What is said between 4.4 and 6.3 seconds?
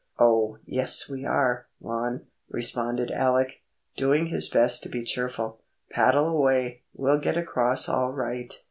best to be cheerful. "Paddle